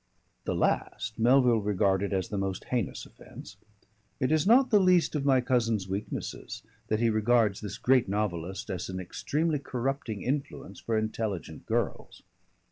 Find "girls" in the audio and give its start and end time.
11.67-12.23